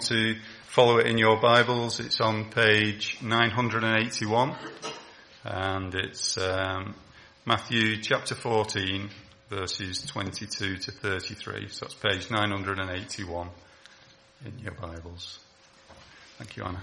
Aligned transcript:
want 0.00 0.08
to 0.08 0.36
follow 0.68 0.96
it 0.96 1.06
in 1.06 1.18
your 1.18 1.38
Bibles, 1.38 2.00
it's 2.00 2.22
on 2.22 2.46
page 2.46 3.18
981 3.20 4.56
and 5.44 5.94
it's 5.94 6.38
um, 6.38 6.94
Matthew 7.44 8.00
chapter 8.00 8.34
14 8.34 9.10
verses 9.50 10.00
22 10.06 10.78
to 10.78 10.90
33. 10.90 11.68
So 11.68 11.84
it's 11.84 11.94
page 11.94 12.30
981 12.30 13.48
in 14.46 14.58
your 14.60 14.72
Bibles. 14.72 15.38
Thank 16.38 16.56
you, 16.56 16.64
Anna. 16.64 16.82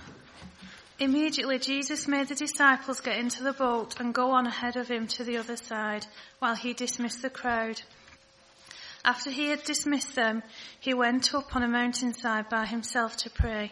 Immediately 0.99 1.57
Jesus 1.57 2.07
made 2.07 2.27
the 2.27 2.35
disciples 2.35 2.99
get 2.99 3.17
into 3.17 3.41
the 3.41 3.53
boat 3.53 3.99
and 3.99 4.13
go 4.13 4.29
on 4.31 4.45
ahead 4.45 4.75
of 4.75 4.89
him 4.89 5.07
to 5.07 5.23
the 5.23 5.37
other 5.37 5.57
side 5.57 6.05
while 6.37 6.55
he 6.55 6.73
dismissed 6.73 7.23
the 7.23 7.31
crowd. 7.31 7.81
After 9.07 9.31
he 9.31 9.47
had 9.47 9.63
dismissed 9.63 10.15
them, 10.15 10.43
he 10.81 10.93
went 10.93 11.33
up 11.33 11.55
on 11.55 11.63
a 11.63 11.67
mountainside 11.69 12.49
by 12.49 12.65
himself 12.65 13.15
to 13.17 13.29
pray. 13.29 13.71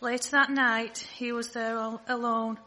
Later 0.00 0.30
that 0.30 0.48
night, 0.48 0.98
he 1.16 1.32
was 1.32 1.48
there 1.48 1.76
all 1.76 2.00
alone, 2.06 2.60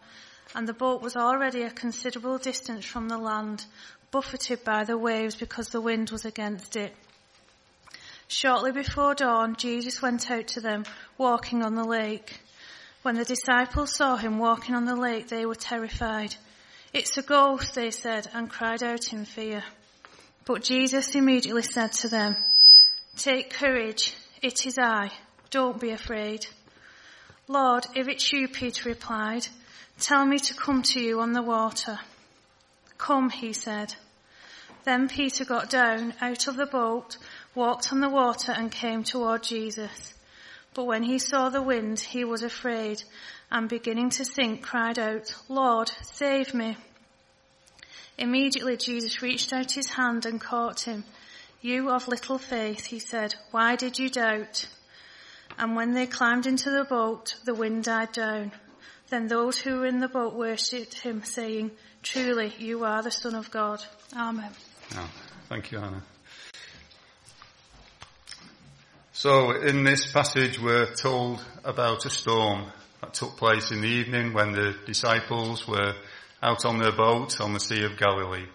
and 0.54 0.68
the 0.68 0.74
boat 0.74 1.02
was 1.02 1.16
already 1.16 1.62
a 1.64 1.72
considerable 1.72 2.40
distance 2.40 2.84
from 2.84 3.08
the 3.08 3.18
land, 3.18 3.64
buffeted 4.12 4.66
by 4.66 4.84
the 4.84 4.98
waves 4.98 5.36
because 5.36 5.70
the 5.70 5.80
wind 5.80 6.10
was 6.10 6.26
against 6.26 6.76
it. 6.76 6.94
Shortly 8.28 8.74
before 8.74 9.16
dawn, 9.16 9.56
Jesus 9.56 10.02
went 10.02 10.30
out 10.30 10.48
to 10.50 10.60
them, 10.60 10.84
walking 11.18 11.64
on 11.64 11.76
the 11.76 11.86
lake. 11.86 12.42
When 13.04 13.16
the 13.16 13.24
disciples 13.24 13.96
saw 13.96 14.18
him 14.18 14.40
walking 14.40 14.76
on 14.76 14.84
the 14.84 14.98
lake, 14.98 15.30
they 15.30 15.46
were 15.46 15.56
terrified. 15.56 16.36
It's 16.92 17.18
a 17.18 17.22
ghost, 17.22 17.76
they 17.76 17.92
said, 17.92 18.28
and 18.34 18.50
cried 18.50 18.84
out 18.84 19.14
in 19.14 19.24
fear. 19.24 19.64
But 20.48 20.64
Jesus 20.64 21.14
immediately 21.14 21.62
said 21.62 21.92
to 21.92 22.08
them, 22.08 22.38
Take 23.18 23.50
courage, 23.50 24.16
it 24.42 24.66
is 24.66 24.78
I, 24.80 25.12
don't 25.50 25.78
be 25.78 25.90
afraid. 25.92 26.48
Lord, 27.50 27.86
if 27.94 28.08
it's 28.08 28.32
you, 28.32 28.48
Peter 28.48 28.88
replied, 28.88 29.46
tell 30.00 30.26
me 30.26 30.40
to 30.40 30.54
come 30.54 30.84
to 30.84 31.02
you 31.02 31.20
on 31.20 31.34
the 31.34 31.42
water. 31.42 32.00
Come, 32.98 33.30
he 33.30 33.52
said. 33.52 33.94
Then 34.86 35.10
Peter 35.10 35.44
got 35.44 35.70
down 35.70 36.14
out 36.22 36.48
of 36.48 36.56
the 36.56 36.66
boat, 36.66 37.18
walked 37.54 37.92
on 37.92 38.00
the 38.00 38.10
water 38.10 38.54
and 38.54 38.72
came 38.72 39.04
toward 39.04 39.44
Jesus. 39.44 40.14
But 40.74 40.86
when 40.86 41.04
he 41.04 41.20
saw 41.20 41.50
the 41.50 41.62
wind, 41.62 42.00
he 42.00 42.24
was 42.24 42.42
afraid 42.42 43.04
and 43.52 43.68
beginning 43.68 44.12
to 44.12 44.24
sink 44.24 44.64
cried 44.64 44.98
out, 44.98 45.36
Lord, 45.50 45.92
save 46.04 46.54
me. 46.54 46.78
Immediately 48.18 48.78
Jesus 48.78 49.22
reached 49.22 49.54
out 49.54 49.72
his 49.72 49.90
hand 49.90 50.26
and 50.26 50.42
caught 50.42 50.82
him. 50.82 51.04
You 51.62 51.90
of 51.90 52.08
little 52.08 52.38
faith, 52.38 52.86
he 52.86 53.00
said, 53.00 53.36
why 53.52 53.76
did 53.76 54.00
you 54.00 54.10
doubt? 54.10 54.68
And 55.58 55.76
when 55.76 55.94
they 55.94 56.06
climbed 56.06 56.46
into 56.46 56.70
the 56.70 56.84
boat, 56.84 57.36
the 57.46 57.54
wind 57.54 57.84
died 57.84 58.12
down. 58.12 58.52
Then 59.10 59.28
those 59.28 59.58
who 59.58 59.78
were 59.78 59.86
in 59.86 60.00
the 60.00 60.08
boat 60.08 60.34
worshipped 60.34 61.00
him, 61.00 61.24
saying, 61.24 61.72
Truly, 62.04 62.54
you 62.60 62.84
are 62.84 63.02
the 63.02 63.12
Son 63.12 63.36
of 63.36 63.50
God. 63.50 63.82
Amen. 64.16 64.52
Oh, 64.96 65.10
thank 65.50 65.72
you, 65.72 65.80
Anna. 65.80 66.04
So 69.14 69.52
in 69.52 69.84
this 69.84 70.12
passage 70.12 70.60
we're 70.60 70.94
told 70.94 71.44
about 71.64 72.06
a 72.06 72.10
storm 72.10 72.66
that 73.02 73.16
took 73.16 73.36
place 73.36 73.72
in 73.72 73.82
the 73.82 73.88
evening 73.88 74.34
when 74.34 74.52
the 74.52 74.76
disciples 74.86 75.68
were 75.68 75.96
out 76.42 76.66
on 76.66 76.80
their 76.80 76.96
boat 76.96 77.40
on 77.42 77.54
the 77.54 77.60
Sea 77.60 77.84
of 77.84 77.98
Galilee. 77.98 78.48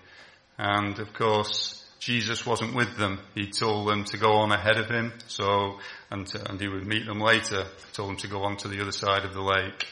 And 0.58 0.98
of 0.98 1.12
course, 1.12 1.84
Jesus 1.98 2.44
wasn't 2.44 2.74
with 2.74 2.96
them. 2.96 3.20
He 3.34 3.50
told 3.50 3.88
them 3.88 4.04
to 4.04 4.16
go 4.16 4.32
on 4.34 4.52
ahead 4.52 4.76
of 4.76 4.88
him, 4.88 5.12
so, 5.28 5.78
and, 6.10 6.26
to, 6.28 6.50
and 6.50 6.60
he 6.60 6.68
would 6.68 6.86
meet 6.86 7.06
them 7.06 7.20
later, 7.20 7.66
told 7.92 8.10
them 8.10 8.16
to 8.18 8.28
go 8.28 8.42
on 8.42 8.56
to 8.58 8.68
the 8.68 8.80
other 8.80 8.92
side 8.92 9.24
of 9.24 9.34
the 9.34 9.42
lake. 9.42 9.86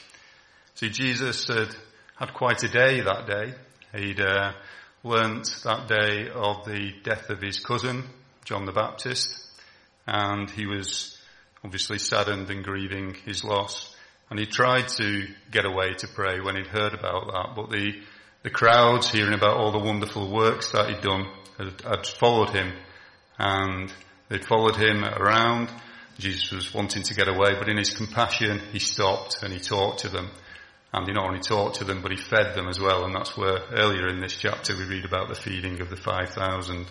See, 0.75 0.91
Jesus 0.91 1.47
had 1.47 1.69
had 2.21 2.35
quite 2.35 2.63
a 2.63 2.69
day 2.69 3.01
that 3.01 3.27
day. 3.27 3.55
He'd 3.99 4.21
uh, 4.21 4.53
learnt 5.03 5.49
that 5.65 5.89
day 5.89 6.29
of 6.29 6.67
the 6.67 6.93
death 7.03 7.31
of 7.31 7.41
his 7.41 7.61
cousin, 7.61 8.05
John 8.45 8.67
the 8.67 8.73
Baptist, 8.73 9.35
and 10.07 10.51
he 10.51 10.67
was 10.67 11.17
obviously 11.65 11.99
saddened 11.99 12.51
and 12.51 12.63
grieving 12.63 13.15
his 13.25 13.43
loss. 13.43 13.90
And 14.31 14.39
he 14.39 14.47
tried 14.47 14.89
to 14.97 15.27
get 15.51 15.65
away 15.65 15.95
to 15.95 16.09
pray 16.09 16.41
when 16.41 16.57
he'd 16.57 16.69
heard 16.69 16.95
about 16.95 17.27
that, 17.33 17.57
but 17.57 17.71
the, 17.71 18.01
the 18.45 18.51
crowds 18.51 19.11
hearing 19.11 19.35
about 19.35 19.57
all 19.57 19.73
the 19.73 19.85
wonderful 19.85 20.31
works 20.31 20.71
that 20.71 20.89
he'd 20.89 21.01
done 21.01 21.27
had, 21.59 21.81
had 21.83 22.07
followed 22.07 22.51
him 22.51 22.73
and 23.39 23.93
they'd 24.29 24.45
followed 24.45 24.77
him 24.77 25.05
around. 25.05 25.69
Jesus 26.19 26.53
was 26.53 26.73
wanting 26.73 27.03
to 27.03 27.15
get 27.15 27.29
away, 27.29 27.55
but 27.59 27.69
in 27.69 27.77
his 27.77 27.91
compassion, 27.91 28.61
he 28.73 28.79
stopped 28.79 29.43
and 29.43 29.53
he 29.53 29.59
talked 29.59 30.01
to 30.01 30.09
them. 30.09 30.31
And 30.93 31.07
he 31.07 31.13
not 31.13 31.27
only 31.29 31.41
talked 31.41 31.77
to 31.77 31.85
them, 31.85 32.03
but 32.03 32.11
he 32.11 32.17
fed 32.17 32.55
them 32.55 32.69
as 32.69 32.79
well. 32.79 33.05
And 33.05 33.15
that's 33.15 33.37
where 33.37 33.61
earlier 33.73 34.09
in 34.09 34.21
this 34.21 34.37
chapter 34.37 34.77
we 34.77 34.85
read 34.85 35.05
about 35.05 35.29
the 35.29 35.35
feeding 35.35 35.81
of 35.81 35.89
the 35.89 35.97
5,000. 35.97 36.87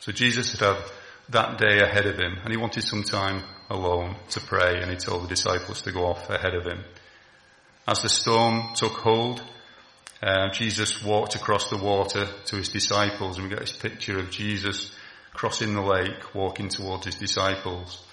So 0.00 0.12
Jesus 0.12 0.52
had 0.52 0.60
had 0.60 0.84
that 1.30 1.58
day 1.58 1.80
ahead 1.80 2.06
of 2.06 2.18
him 2.18 2.38
and 2.42 2.50
he 2.50 2.56
wanted 2.56 2.82
some 2.82 3.02
time 3.02 3.42
alone 3.70 4.16
to 4.30 4.40
pray 4.40 4.80
and 4.80 4.90
he 4.90 4.96
told 4.96 5.24
the 5.24 5.28
disciples 5.28 5.82
to 5.82 5.92
go 5.92 6.06
off 6.06 6.30
ahead 6.30 6.54
of 6.54 6.64
him. 6.64 6.84
As 7.86 8.02
the 8.02 8.08
storm 8.08 8.74
took 8.74 8.92
hold, 8.92 9.42
uh, 10.22 10.50
Jesus 10.52 11.02
walked 11.02 11.34
across 11.34 11.70
the 11.70 11.76
water 11.76 12.28
to 12.46 12.56
his 12.56 12.70
disciples 12.70 13.36
and 13.36 13.44
we 13.44 13.50
get 13.50 13.60
this 13.60 13.76
picture 13.76 14.18
of 14.18 14.30
Jesus 14.30 14.92
crossing 15.32 15.74
the 15.74 15.82
lake, 15.82 16.34
walking 16.34 16.68
towards 16.68 17.06
his 17.06 17.14
disciples. 17.14 18.04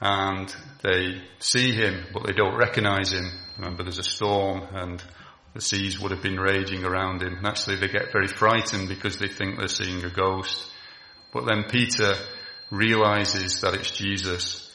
And 0.00 0.54
they 0.82 1.22
see 1.38 1.72
him, 1.72 2.06
but 2.12 2.26
they 2.26 2.32
don't 2.32 2.58
recognize 2.58 3.12
him. 3.12 3.30
Remember 3.56 3.82
there's 3.82 3.98
a 3.98 4.02
storm 4.02 4.62
and 4.72 5.02
the 5.54 5.60
seas 5.60 5.98
would 6.00 6.10
have 6.10 6.22
been 6.22 6.38
raging 6.38 6.84
around 6.84 7.22
him. 7.22 7.36
And 7.36 7.46
actually 7.46 7.76
they 7.76 7.88
get 7.88 8.12
very 8.12 8.26
frightened 8.26 8.88
because 8.88 9.16
they 9.18 9.28
think 9.28 9.58
they're 9.58 9.68
seeing 9.68 10.04
a 10.04 10.10
ghost. 10.10 10.70
But 11.32 11.46
then 11.46 11.64
Peter 11.70 12.14
realizes 12.70 13.60
that 13.60 13.74
it's 13.74 13.90
Jesus 13.90 14.65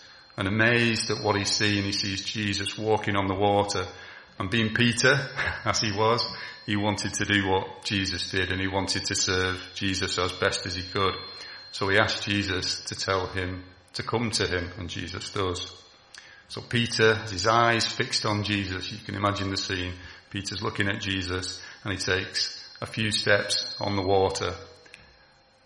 and 0.41 0.47
amazed 0.47 1.11
at 1.11 1.23
what 1.23 1.35
he's 1.35 1.51
seeing, 1.51 1.83
he 1.83 1.91
sees 1.91 2.25
Jesus 2.25 2.75
walking 2.75 3.15
on 3.15 3.27
the 3.27 3.35
water 3.35 3.85
and 4.39 4.49
being 4.49 4.73
Peter, 4.73 5.29
as 5.65 5.81
he 5.81 5.91
was, 5.91 6.25
he 6.65 6.75
wanted 6.75 7.13
to 7.13 7.25
do 7.25 7.47
what 7.47 7.83
Jesus 7.83 8.31
did 8.31 8.51
and 8.51 8.59
he 8.59 8.67
wanted 8.67 9.05
to 9.05 9.13
serve 9.13 9.61
Jesus 9.75 10.17
as 10.17 10.31
best 10.31 10.65
as 10.65 10.73
he 10.73 10.81
could. 10.81 11.13
So 11.71 11.89
he 11.89 11.99
asked 11.99 12.23
Jesus 12.23 12.83
to 12.85 12.95
tell 12.95 13.27
him 13.27 13.63
to 13.93 14.01
come 14.01 14.31
to 14.31 14.47
him 14.47 14.71
and 14.79 14.89
Jesus 14.89 15.29
does. 15.29 15.71
So 16.47 16.61
Peter 16.61 17.13
has 17.13 17.29
his 17.29 17.45
eyes 17.45 17.85
fixed 17.85 18.25
on 18.25 18.43
Jesus. 18.43 18.91
You 18.91 18.97
can 18.97 19.13
imagine 19.13 19.51
the 19.51 19.57
scene. 19.57 19.93
Peter's 20.31 20.63
looking 20.63 20.87
at 20.87 21.01
Jesus 21.01 21.61
and 21.83 21.93
he 21.93 21.99
takes 21.99 22.67
a 22.81 22.87
few 22.87 23.11
steps 23.11 23.75
on 23.79 23.95
the 23.95 24.01
water. 24.01 24.55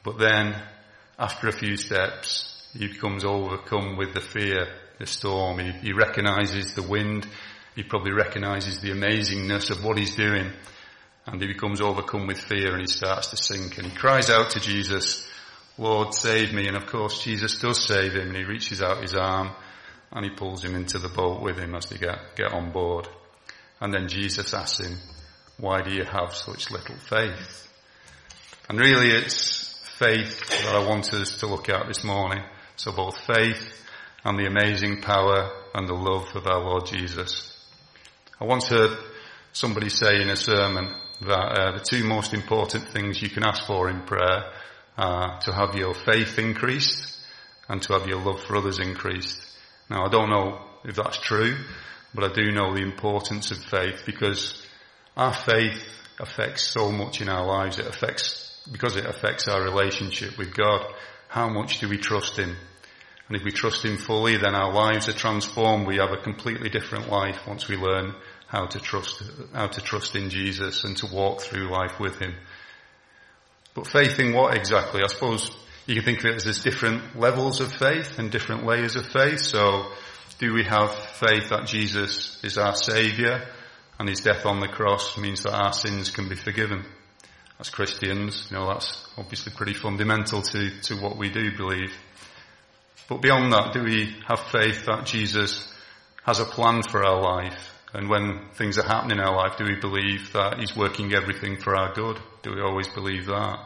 But 0.04 0.20
then 0.20 0.62
after 1.18 1.48
a 1.48 1.54
few 1.54 1.78
steps, 1.78 2.55
he 2.78 2.88
becomes 2.88 3.24
overcome 3.24 3.98
with 3.98 4.14
the 4.14 4.22
fear, 4.22 4.68
the 5.00 5.06
storm. 5.06 5.60
He, 5.60 5.72
he 5.72 5.94
recognizes 5.94 6.74
the 6.74 6.84
wind. 6.84 7.28
He 7.76 7.84
probably 7.84 8.12
recognizes 8.12 8.80
the 8.80 8.92
amazingness 8.92 9.72
of 9.72 9.84
what 9.84 9.98
he's 9.98 10.16
doing. 10.16 10.52
And 11.26 11.42
he 11.42 11.48
becomes 11.48 11.82
overcome 11.82 12.28
with 12.28 12.40
fear 12.40 12.74
and 12.74 12.82
he 12.82 12.88
starts 12.88 13.28
to 13.28 13.38
sink 13.38 13.78
and 13.78 13.88
he 13.88 13.96
cries 13.96 14.30
out 14.30 14.52
to 14.52 14.60
Jesus, 14.60 15.28
Lord, 15.78 16.14
save 16.14 16.54
me. 16.54 16.68
And 16.68 16.78
of 16.78 16.86
course, 16.86 17.24
Jesus 17.24 17.58
does 17.60 17.84
save 17.84 18.14
him 18.14 18.28
and 18.28 18.38
he 18.38 18.44
reaches 18.44 18.82
out 18.82 19.02
his 19.02 19.16
arm 19.16 19.52
and 20.12 20.24
he 20.24 20.32
pulls 20.32 20.64
him 20.64 20.76
into 20.76 21.00
the 21.00 21.10
boat 21.10 21.42
with 21.42 21.58
him 21.58 21.74
as 21.76 21.88
they 21.88 21.98
get, 21.98 22.36
get 22.36 22.54
on 22.54 22.72
board. 22.72 23.08
And 23.82 23.94
then 23.94 24.08
Jesus 24.08 24.54
asks 24.54 24.86
him, 24.86 24.98
why 25.58 25.82
do 25.82 25.92
you 25.92 26.04
have 26.04 26.36
such 26.36 26.70
little 26.72 26.96
faith? 26.96 27.68
And 28.70 28.80
really 28.80 29.10
it's 29.10 29.74
faith 29.98 30.64
that 30.64 30.76
I 30.76 30.88
want 30.88 31.14
us 31.14 31.40
to 31.40 31.48
look 31.48 31.70
at 31.70 31.88
this 31.88 32.04
morning. 32.04 32.44
So 32.76 32.92
both 32.92 33.20
faith 33.22 33.74
and 34.24 34.38
the 34.38 34.48
amazing 34.48 35.02
power 35.02 35.52
and 35.74 35.88
the 35.88 35.94
love 35.94 36.36
of 36.36 36.48
our 36.48 36.60
Lord 36.60 36.86
Jesus. 36.86 37.52
I 38.40 38.46
once 38.46 38.68
heard 38.68 38.98
somebody 39.54 39.90
say 39.90 40.22
in 40.22 40.30
a 40.30 40.36
sermon 40.36 40.94
that 41.22 41.60
uh, 41.60 41.78
the 41.78 41.84
two 41.84 42.04
most 42.04 42.34
important 42.34 42.90
things 42.90 43.22
you 43.22 43.30
can 43.30 43.46
ask 43.46 43.66
for 43.66 43.90
in 43.90 44.02
prayer 44.02 44.52
are 44.98 45.40
to 45.42 45.54
have 45.54 45.76
your 45.76 45.94
faith 45.94 46.38
increased 46.38 47.18
and 47.70 47.82
to 47.82 47.94
have 47.94 48.08
your 48.08 48.22
love 48.22 48.42
for 48.44 48.58
others 48.58 48.80
increased. 48.80 49.42
Now 49.90 50.06
I 50.06 50.10
don't 50.10 50.30
know 50.30 50.60
if 50.84 50.96
that's 50.96 51.18
true, 51.18 51.58
but 52.14 52.24
I 52.24 52.34
do 52.34 52.52
know 52.52 52.74
the 52.74 52.82
importance 52.82 53.52
of 53.52 53.58
faith 53.58 54.04
because 54.06 54.66
our 55.16 55.34
faith 55.34 55.82
affects 56.20 56.64
so 56.64 56.92
much 56.92 57.22
in 57.22 57.30
our 57.30 57.46
lives. 57.46 57.80
It 57.80 57.88
affects, 57.88 58.62
because 58.72 58.96
it 58.96 59.06
affects 59.06 59.48
our 59.48 59.64
relationship 59.64 60.38
with 60.38 60.54
God. 60.54 60.86
How 61.28 61.50
much 61.50 61.80
do 61.80 61.90
we 61.90 61.98
trust 61.98 62.38
Him? 62.38 62.56
And 63.28 63.38
if 63.38 63.44
we 63.44 63.52
trust 63.52 63.84
Him 63.84 63.98
fully, 63.98 64.38
then 64.38 64.56
our 64.56 64.72
lives 64.72 65.10
are 65.10 65.14
transformed. 65.14 65.88
We 65.88 65.98
have 65.98 66.12
a 66.12 66.22
completely 66.22 66.70
different 66.70 67.10
life 67.10 67.48
once 67.48 67.68
we 67.68 67.76
learn 67.76 68.14
how 68.48 68.68
to 68.68 68.80
trust, 68.80 69.24
how 69.54 69.68
to 69.68 69.82
trust 69.82 70.16
in 70.16 70.30
Jesus 70.30 70.84
and 70.84 70.96
to 70.98 71.08
walk 71.08 71.42
through 71.42 71.72
life 71.72 72.00
with 72.00 72.20
Him. 72.20 72.36
But 73.74 73.88
faith 73.88 74.20
in 74.20 74.34
what 74.34 74.56
exactly? 74.56 75.02
I 75.04 75.08
suppose 75.08 75.52
you 75.86 75.96
can 75.96 76.04
think 76.06 76.20
of 76.20 76.26
it 76.26 76.36
as 76.36 76.44
there's 76.46 76.64
different 76.64 77.20
levels 77.20 77.60
of 77.60 77.74
faith 77.74 78.20
and 78.20 78.32
different 78.32 78.66
layers 78.66 78.96
of 78.96 79.06
faith. 79.06 79.40
So 79.40 79.92
Do 80.38 80.54
we 80.54 80.66
have 80.66 80.94
faith 80.94 81.50
that 81.50 81.66
Jesus 81.66 82.44
is 82.44 82.58
our 82.58 82.76
Saviour 82.76 83.42
and 83.98 84.10
his 84.10 84.20
death 84.20 84.46
on 84.46 84.60
the 84.60 84.68
cross 84.68 85.18
means 85.18 85.44
that 85.44 85.54
our 85.54 85.72
sins 85.72 86.10
can 86.12 86.28
be 86.28 86.36
forgiven? 86.36 86.84
As 87.60 87.70
Christians, 87.70 88.48
you 88.50 88.58
know, 88.58 88.68
that's 88.68 89.08
obviously 89.18 89.54
pretty 89.56 89.74
fundamental 89.74 90.42
to, 90.42 90.82
to 90.82 90.96
what 90.96 91.18
we 91.18 91.30
do 91.30 91.56
believe. 91.56 91.94
But 93.08 93.22
beyond 93.22 93.54
that, 93.54 93.74
do 93.74 93.84
we 93.84 94.14
have 94.28 94.40
faith 94.52 94.86
that 94.86 95.06
Jesus 95.06 95.72
has 96.24 96.40
a 96.40 96.46
plan 96.46 96.82
for 96.84 97.06
our 97.06 97.22
life? 97.22 97.72
And 97.94 98.10
when 98.10 98.50
things 98.56 98.78
are 98.78 98.84
happening 98.84 99.20
in 99.20 99.24
our 99.24 99.36
life, 99.36 99.58
do 99.58 99.64
we 99.64 99.80
believe 99.80 100.34
that 100.34 100.60
He's 100.60 100.76
working 100.76 101.14
everything 101.14 101.58
for 101.58 101.78
our 101.78 101.94
good? 101.94 102.20
Do 102.42 102.54
we 102.54 102.62
always 102.62 102.90
believe 102.90 103.28
that? 103.28 103.58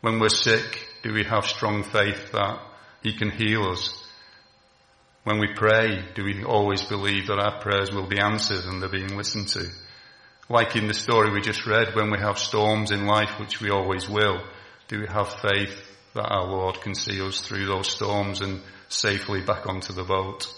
When 0.00 0.20
we're 0.20 0.28
sick, 0.28 0.86
do 1.02 1.12
we 1.12 1.24
have 1.24 1.44
strong 1.46 1.82
faith 1.82 2.30
that 2.32 2.60
He 3.02 3.14
can 3.14 3.30
heal 3.30 3.64
us? 3.64 3.98
When 5.24 5.38
we 5.38 5.54
pray, 5.54 6.04
do 6.14 6.24
we 6.24 6.44
always 6.44 6.82
believe 6.82 7.28
that 7.28 7.38
our 7.38 7.60
prayers 7.60 7.90
will 7.90 8.06
be 8.06 8.20
answered 8.20 8.64
and 8.64 8.80
they're 8.80 8.88
being 8.88 9.16
listened 9.16 9.48
to? 9.48 9.66
Like 10.48 10.76
in 10.76 10.88
the 10.88 10.94
story 10.94 11.30
we 11.30 11.40
just 11.40 11.66
read, 11.66 11.94
when 11.94 12.10
we 12.10 12.18
have 12.18 12.38
storms 12.38 12.90
in 12.90 13.06
life, 13.06 13.38
which 13.38 13.60
we 13.60 13.70
always 13.70 14.08
will, 14.08 14.42
do 14.88 15.00
we 15.00 15.06
have 15.06 15.28
faith 15.40 15.88
that 16.14 16.28
our 16.28 16.46
Lord 16.46 16.80
can 16.80 16.94
see 16.94 17.20
us 17.22 17.40
through 17.40 17.66
those 17.66 17.90
storms 17.90 18.40
and 18.40 18.60
safely 18.88 19.40
back 19.40 19.66
onto 19.66 19.92
the 19.92 20.04
boat? 20.04 20.52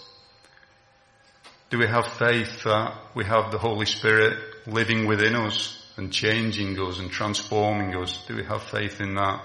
Do 1.69 1.79
we 1.79 1.87
have 1.87 2.07
faith 2.07 2.63
that 2.63 2.93
we 3.15 3.25
have 3.25 3.51
the 3.51 3.57
Holy 3.57 3.85
Spirit 3.85 4.37
living 4.67 5.07
within 5.07 5.35
us 5.35 5.81
and 5.97 6.11
changing 6.11 6.79
us 6.79 6.99
and 6.99 7.09
transforming 7.09 7.95
us? 7.95 8.25
Do 8.27 8.35
we 8.35 8.43
have 8.43 8.63
faith 8.63 9.01
in 9.01 9.15
that? 9.15 9.43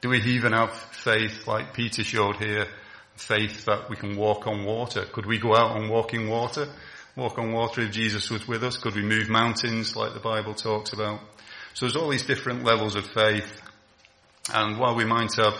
Do 0.00 0.10
we 0.10 0.20
even 0.22 0.52
have 0.52 0.72
faith 0.72 1.46
like 1.46 1.74
Peter 1.74 2.04
showed 2.04 2.36
here, 2.36 2.66
faith 3.16 3.64
that 3.64 3.88
we 3.88 3.96
can 3.96 4.16
walk 4.16 4.46
on 4.46 4.64
water? 4.64 5.04
Could 5.04 5.26
we 5.26 5.38
go 5.38 5.54
out 5.56 5.76
and 5.76 5.90
walk 5.90 6.14
in 6.14 6.28
water? 6.28 6.68
Walk 7.16 7.38
on 7.38 7.52
water 7.52 7.80
if 7.80 7.92
Jesus 7.92 8.30
was 8.30 8.46
with 8.46 8.62
us? 8.62 8.76
Could 8.76 8.94
we 8.94 9.02
move 9.02 9.28
mountains 9.28 9.96
like 9.96 10.12
the 10.14 10.20
Bible 10.20 10.54
talks 10.54 10.92
about? 10.92 11.20
So 11.74 11.86
there's 11.86 11.96
all 11.96 12.10
these 12.10 12.26
different 12.26 12.64
levels 12.64 12.94
of 12.94 13.06
faith 13.06 13.62
and 14.52 14.78
while 14.78 14.94
we 14.94 15.04
might 15.04 15.34
have 15.36 15.54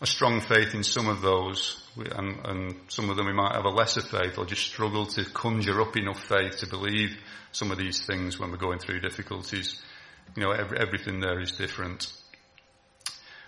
a 0.00 0.06
strong 0.06 0.40
faith 0.40 0.74
in 0.74 0.84
some 0.84 1.08
of 1.08 1.22
those, 1.22 1.82
and, 1.96 2.46
and, 2.46 2.74
some 2.88 3.10
of 3.10 3.16
them 3.16 3.26
we 3.26 3.32
might 3.32 3.54
have 3.54 3.64
a 3.64 3.70
lesser 3.70 4.00
faith 4.00 4.38
or 4.38 4.44
just 4.44 4.62
struggle 4.62 5.06
to 5.06 5.24
conjure 5.24 5.80
up 5.80 5.96
enough 5.96 6.22
faith 6.24 6.58
to 6.58 6.66
believe 6.68 7.16
some 7.52 7.70
of 7.70 7.78
these 7.78 8.04
things 8.04 8.38
when 8.38 8.50
we're 8.50 8.56
going 8.56 8.78
through 8.78 9.00
difficulties. 9.00 9.80
You 10.36 10.42
know, 10.42 10.50
every, 10.52 10.78
everything 10.78 11.20
there 11.20 11.40
is 11.40 11.52
different. 11.52 12.12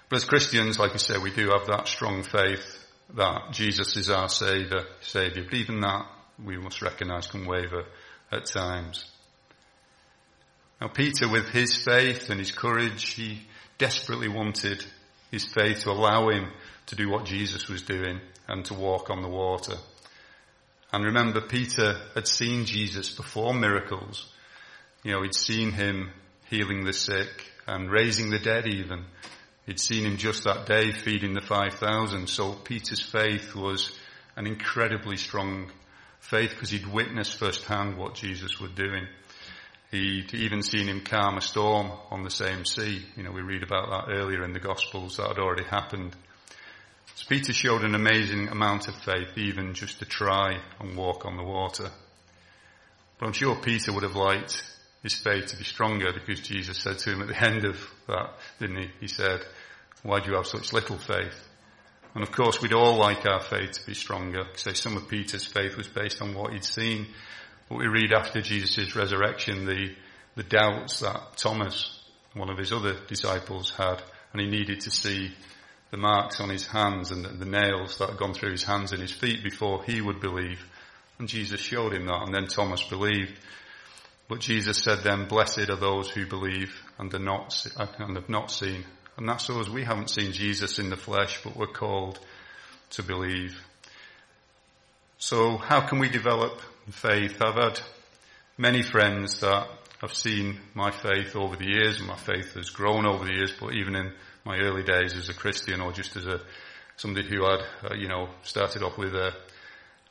But 0.08 0.17
as 0.17 0.25
Christians, 0.25 0.79
like 0.79 0.93
I 0.93 0.99
say, 0.99 1.19
we 1.19 1.32
do 1.32 1.50
have 1.50 1.67
that 1.67 1.88
strong 1.88 2.23
faith 2.23 2.79
that 3.14 3.52
Jesus 3.52 3.96
is 3.96 4.11
our 4.11 4.29
Saviour, 4.29 4.85
Saviour. 5.00 5.44
But 5.44 5.55
even 5.55 5.81
that, 5.81 6.06
we 6.42 6.56
must 6.56 6.82
recognise 6.82 7.26
can 7.26 7.46
waver 7.46 7.84
at 8.32 8.46
times. 8.46 9.04
Now 10.81 10.88
Peter, 10.88 11.28
with 11.28 11.48
his 11.48 11.76
faith 11.76 12.31
and 12.31 12.38
his 12.38 12.52
courage, 12.52 13.10
he 13.10 13.42
desperately 13.78 14.28
wanted 14.28 14.84
his 15.31 15.44
faith 15.44 15.82
to 15.82 15.90
allow 15.90 16.28
him 16.28 16.50
to 16.86 16.96
do 16.96 17.08
what 17.08 17.25
Jesus 17.25 17.69
was 17.69 17.82
doing 17.82 18.20
and 18.48 18.64
to 18.66 18.75
walk 18.75 19.10
on 19.10 19.22
the 19.22 19.28
water. 19.28 19.76
And 20.92 21.04
remember, 21.04 21.40
Peter 21.40 22.00
had 22.14 22.28
seen 22.28 22.66
Jesus 22.66 23.10
perform 23.10 23.60
miracles. 23.60 24.31
You 25.02 25.12
know, 25.12 25.22
he'd 25.22 25.34
seen 25.34 25.72
him 25.72 26.10
healing 26.50 26.84
the 26.84 26.92
sick 26.92 27.50
and 27.66 27.90
raising 27.90 28.31
the 28.31 28.38
dead 28.38 28.66
even. 28.66 29.04
He'd 29.66 29.81
seen 29.81 30.04
him 30.04 30.19
just 30.19 30.44
that 30.44 30.66
day 30.66 30.92
feeding 30.92 31.34
the 31.34 31.40
5,000. 31.40 32.28
So 32.28 32.52
Peter's 32.52 33.00
faith 33.00 33.54
was 33.54 33.90
an 34.36 34.46
incredibly 34.46 35.16
strong 35.16 35.70
faith 36.25 36.50
because 36.50 36.71
he'd 36.71 36.87
witnessed 36.87 37.38
firsthand 37.38 37.97
what 37.97 38.15
Jesus 38.15 38.59
was 38.59 38.71
doing. 38.73 39.06
He'd 39.91 40.35
even 40.35 40.62
seen 40.62 40.88
him 40.88 41.03
calm 41.03 41.37
a 41.37 41.41
storm 41.41 41.93
on 42.11 42.23
the 42.23 42.31
same 42.31 42.65
sea. 42.65 43.05
You 43.17 43.23
know, 43.23 43.31
we 43.31 43.43
read 43.43 43.62
about 43.62 43.91
that 43.91 44.12
earlier 44.12 44.43
in 44.43 44.53
the 44.53 44.59
Gospels 44.59 45.19
that 45.19 45.29
had 45.29 45.38
already 45.38 45.65
happened. 45.65 46.17
So 47.15 47.26
Peter 47.29 47.53
showed 47.53 47.85
an 47.85 47.94
amazing 47.94 48.49
amount 48.49 48.88
of 48.88 48.97
faith 48.97 49.37
even 49.37 49.75
just 49.75 50.00
to 50.00 50.05
try 50.05 50.59
and 50.81 50.97
walk 50.97 51.25
on 51.25 51.37
the 51.37 51.44
water. 51.44 51.91
But 53.19 53.27
I'm 53.27 53.32
sure 53.32 53.55
Peter 53.55 53.93
would 53.93 54.03
have 54.03 54.17
liked 54.17 54.65
his 55.03 55.15
faith 55.15 55.47
to 55.47 55.56
be 55.56 55.65
stronger 55.65 56.12
because 56.12 56.41
Jesus 56.41 56.79
said 56.79 56.99
to 57.00 57.12
him 57.12 57.20
at 57.20 57.29
the 57.29 57.41
end 57.41 57.65
of 57.65 57.79
that, 58.09 58.35
didn't 58.59 58.79
he? 58.79 58.91
He 59.00 59.09
said, 59.09 59.41
why 60.03 60.20
do 60.20 60.31
you 60.31 60.37
have 60.37 60.47
such 60.47 60.73
little 60.73 60.99
faith? 60.99 61.35
And 62.14 62.22
of 62.22 62.31
course 62.31 62.62
we'd 62.62 62.72
all 62.72 62.96
like 62.96 63.26
our 63.26 63.40
faith 63.40 63.72
to 63.72 63.87
be 63.87 63.94
stronger. 63.94 64.44
Say 64.55 64.75
some 64.75 64.96
of 64.96 65.08
Peter's 65.08 65.44
faith 65.44 65.76
was 65.76 65.88
based 65.88 66.22
on 66.22 66.34
what 66.34 66.52
he'd 66.52 66.64
seen 66.64 67.06
but 67.69 67.78
we 67.78 67.87
read 67.87 68.12
after 68.12 68.40
Jesus' 68.40 68.94
resurrection 68.94 69.64
the, 69.64 69.94
the 70.37 70.43
doubts 70.43 71.00
that 71.00 71.37
Thomas, 71.37 72.02
one 72.34 72.50
of 72.50 72.58
his 72.58 72.72
other 72.72 72.96
disciples, 73.08 73.70
had, 73.70 74.02
and 74.32 74.40
he 74.40 74.49
needed 74.49 74.81
to 74.81 74.90
see 74.90 75.32
the 75.90 75.96
marks 75.96 76.40
on 76.40 76.50
his 76.50 76.66
hands 76.66 77.11
and 77.11 77.25
the, 77.25 77.28
the 77.31 77.46
nails 77.46 77.99
that 77.99 78.11
had 78.11 78.19
gone 78.19 78.34
through 78.34 78.50
his 78.50 78.64
hands 78.64 78.93
and 78.93 79.00
his 79.00 79.12
feet 79.12 79.43
before 79.43 79.82
he 79.84 80.00
would 80.00 80.20
believe. 80.20 80.60
And 81.19 81.28
Jesus 81.28 81.60
showed 81.60 81.94
him 81.94 82.06
that, 82.06 82.22
and 82.26 82.34
then 82.34 82.49
Thomas 82.49 82.82
believed. 82.82 83.38
But 84.28 84.40
Jesus 84.40 84.78
said 84.78 84.99
then, 85.02 85.28
blessed 85.28 85.70
are 85.70 85.76
those 85.76 86.10
who 86.10 86.26
believe 86.26 86.82
and, 86.99 87.12
are 87.14 87.19
not, 87.19 87.67
and 87.99 88.17
have 88.17 88.28
not 88.28 88.50
seen. 88.50 88.84
And 89.16 89.28
that's 89.28 89.49
us. 89.50 89.69
We 89.69 89.84
haven't 89.84 90.11
seen 90.11 90.32
Jesus 90.32 90.78
in 90.78 90.90
the 90.90 90.96
flesh, 90.96 91.40
but 91.43 91.56
we're 91.56 91.66
called 91.66 92.19
to 92.90 93.02
believe. 93.02 93.61
So 95.19 95.56
how 95.56 95.81
can 95.81 95.99
we 95.99 96.08
develop 96.08 96.61
faith. 96.90 97.40
I've 97.40 97.55
had 97.55 97.81
many 98.58 98.82
friends 98.82 99.40
that 99.40 99.69
have 100.00 100.12
seen 100.12 100.61
my 100.75 100.90
faith 100.90 101.34
over 101.34 101.56
the 101.56 101.66
years, 101.66 101.99
and 101.99 102.08
my 102.08 102.16
faith 102.16 102.55
has 102.55 102.70
grown 102.70 103.06
over 103.06 103.25
the 103.25 103.34
years, 103.34 103.52
but 103.58 103.75
even 103.75 103.96
in 103.96 104.12
my 104.44 104.58
early 104.58 104.82
days 104.82 105.14
as 105.14 105.28
a 105.28 105.34
Christian 105.34 105.81
or 105.81 105.93
just 105.93 106.17
as 106.17 106.26
a 106.26 106.40
somebody 106.96 107.26
who 107.26 107.43
had, 107.44 107.60
uh, 107.90 107.94
you 107.94 108.08
know, 108.08 108.28
started 108.43 108.82
off 108.82 108.96
with 108.99 109.14
a, 109.14 109.32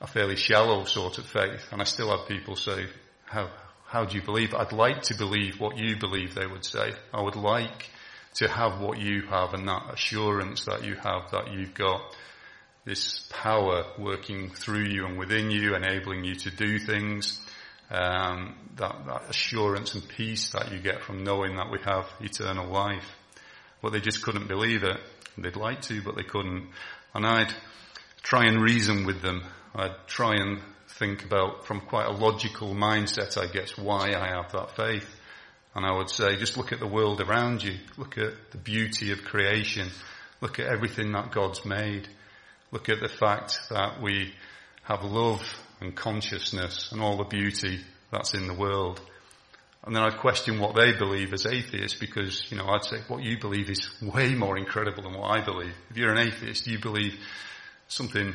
a 0.02 0.08
fairly 0.08 0.36
shallow 0.36 0.84
sort 0.86 1.18
of 1.18 1.26
faith, 1.26 1.68
and 1.72 1.82
I 1.82 1.86
still 1.86 2.16
have 2.16 2.28
people 2.28 2.56
say, 2.56 2.88
how, 3.26 3.50
how 3.86 4.06
do 4.06 4.18
you 4.18 4.24
believe? 4.24 4.54
I'd 4.54 4.74
like 4.74 5.04
to 5.04 5.16
believe 5.16 5.60
what 5.60 5.78
you 5.78 5.96
believe, 5.98 6.34
they 6.34 6.48
would 6.48 6.66
say. 6.66 6.92
I 7.14 7.22
would 7.22 7.36
like 7.36 7.90
to 8.36 8.48
have 8.48 8.80
what 8.80 9.00
you 9.00 9.22
have 9.24 9.54
and 9.54 9.68
that 9.68 9.94
assurance 9.94 10.66
that 10.66 10.84
you 10.84 10.96
have 10.96 11.32
that 11.32 11.54
you've 11.54 11.74
got 11.74 12.02
this 12.86 13.28
power 13.30 13.86
working 13.98 14.50
through 14.50 14.86
you 14.86 15.06
and 15.06 15.18
within 15.18 15.52
you, 15.52 15.76
enabling 15.76 16.24
you 16.24 16.36
to 16.36 16.52
do 16.52 16.80
things, 16.80 17.40
um, 17.90 18.56
that, 18.76 19.06
that 19.06 19.30
assurance 19.30 19.94
and 19.94 20.08
peace 20.08 20.50
that 20.52 20.72
you 20.72 20.80
get 20.80 21.02
from 21.02 21.24
knowing 21.24 21.56
that 21.56 21.72
we 21.72 21.80
have 21.86 22.08
eternal 22.20 22.68
life. 22.68 23.16
But 23.82 23.92
they 23.92 24.00
just 24.00 24.22
couldn't 24.22 24.48
believe 24.48 24.84
it. 24.84 25.00
They'd 25.38 25.56
like 25.56 25.82
to, 25.84 26.02
but 26.02 26.16
they 26.16 26.24
couldn't. 26.24 26.70
And 27.14 27.26
I'd 27.26 27.54
try 28.22 28.46
and 28.46 28.62
reason 28.62 29.06
with 29.06 29.22
them. 29.22 29.44
I'd 29.76 30.08
try 30.08 30.36
and 30.36 30.62
think 30.88 31.26
about, 31.26 31.66
from 31.66 31.82
quite 31.82 32.08
a 32.08 32.12
logical 32.12 32.74
mindset, 32.74 33.38
I 33.38 33.52
guess, 33.52 33.78
why 33.78 34.14
I 34.14 34.28
have 34.28 34.52
that 34.52 34.76
faith. 34.76 35.10
And 35.76 35.86
I 35.86 35.96
would 35.96 36.10
say, 36.10 36.36
just 36.36 36.58
look 36.58 36.72
at 36.72 36.80
the 36.80 36.88
world 36.88 37.22
around 37.22 37.64
you. 37.64 37.78
Look 37.98 38.18
at 38.18 38.52
the 38.52 38.58
beauty 38.58 39.12
of 39.12 39.24
creation. 39.24 39.90
Look 40.42 40.60
at 40.60 40.68
everything 40.68 41.12
that 41.14 41.32
God's 41.32 41.66
made 41.66 42.08
look 42.74 42.90
at 42.90 43.00
the 43.00 43.08
fact 43.08 43.60
that 43.70 44.02
we 44.02 44.34
have 44.82 45.04
love 45.04 45.42
and 45.80 45.96
consciousness 45.96 46.92
and 46.92 47.02
all 47.02 47.18
the 47.18 47.24
beauty 47.24 47.80
that's 48.12 48.34
in 48.34 48.48
the 48.48 48.54
world. 48.54 49.00
And 49.86 49.96
then 49.96 50.02
I'd 50.02 50.18
question 50.18 50.60
what 50.60 50.76
they 50.76 50.92
believe 50.94 51.34
as 51.34 51.46
atheists 51.46 52.00
because, 52.00 52.44
you 52.50 52.58
know, 52.58 52.66
I'd 52.68 52.84
say 52.84 52.98
what 53.08 53.22
you 53.22 53.38
believe 53.40 53.70
is 53.70 53.88
way 54.02 54.34
more 54.34 54.58
incredible 54.58 55.04
than 55.04 55.14
what 55.14 55.30
I 55.30 55.46
believe. 55.46 55.74
If 55.92 55.98
you're 55.98 56.14
an 56.14 56.28
atheist, 56.28 56.66
you 56.66 56.80
believe 56.80 57.20
something, 57.88 58.34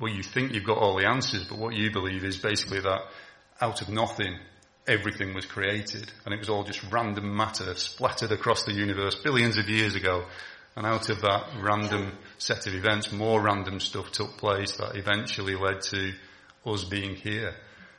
well, 0.00 0.12
you 0.12 0.22
think 0.22 0.54
you've 0.54 0.64
got 0.64 0.78
all 0.78 0.96
the 0.96 1.06
answers, 1.06 1.44
but 1.44 1.58
what 1.58 1.74
you 1.74 1.90
believe 1.90 2.24
is 2.24 2.38
basically 2.38 2.80
that 2.80 3.02
out 3.60 3.82
of 3.82 3.90
nothing, 3.90 4.38
everything 4.86 5.34
was 5.34 5.46
created 5.46 6.10
and 6.24 6.34
it 6.34 6.38
was 6.38 6.48
all 6.48 6.64
just 6.64 6.82
random 6.90 7.36
matter 7.36 7.74
splattered 7.74 8.32
across 8.32 8.64
the 8.64 8.72
universe 8.72 9.14
billions 9.14 9.56
of 9.56 9.68
years 9.68 9.94
ago 9.94 10.24
and 10.74 10.86
out 10.86 11.10
of 11.10 11.20
that 11.20 11.48
random 11.60 12.12
set 12.38 12.66
of 12.66 12.74
events, 12.74 13.12
more 13.12 13.40
random 13.40 13.78
stuff 13.78 14.10
took 14.10 14.38
place 14.38 14.72
that 14.78 14.96
eventually 14.96 15.54
led 15.54 15.82
to 15.82 16.12
us 16.64 16.84
being 16.84 17.14
here. 17.14 17.54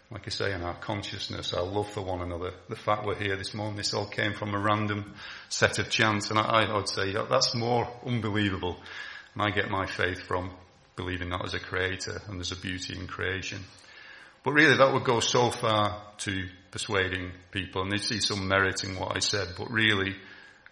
Like 0.09 0.27
I 0.27 0.29
say, 0.29 0.53
in 0.53 0.63
our 0.63 0.75
consciousness, 0.75 1.53
our 1.53 1.63
love 1.63 1.91
for 1.91 2.01
one 2.01 2.21
another, 2.21 2.53
the 2.69 2.75
fact 2.75 3.05
we're 3.05 3.15
here 3.15 3.35
this 3.35 3.53
morning, 3.53 3.77
this 3.77 3.93
all 3.93 4.07
came 4.07 4.33
from 4.33 4.53
a 4.53 4.59
random 4.59 5.13
set 5.49 5.79
of 5.79 5.89
chance. 5.89 6.29
And 6.29 6.39
I, 6.39 6.63
I 6.63 6.75
would 6.75 6.89
say 6.89 7.13
that's 7.13 7.55
more 7.55 7.87
unbelievable. 8.05 8.77
And 9.33 9.43
I 9.43 9.51
get 9.51 9.69
my 9.69 9.85
faith 9.85 10.21
from 10.21 10.51
believing 10.95 11.29
that 11.29 11.45
as 11.45 11.53
a 11.53 11.59
creator 11.59 12.21
and 12.27 12.37
there's 12.37 12.51
a 12.51 12.59
beauty 12.59 12.97
in 12.97 13.07
creation. 13.07 13.59
But 14.43 14.51
really 14.53 14.77
that 14.77 14.93
would 14.93 15.05
go 15.05 15.19
so 15.19 15.51
far 15.51 16.01
to 16.19 16.47
persuading 16.71 17.31
people 17.51 17.83
and 17.83 17.91
they 17.91 17.97
see 17.97 18.19
some 18.19 18.47
merit 18.47 18.83
in 18.83 18.95
what 18.95 19.15
I 19.15 19.19
said, 19.19 19.49
but 19.57 19.71
really 19.71 20.15